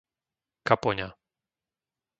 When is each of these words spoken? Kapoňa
Kapoňa 0.67 1.09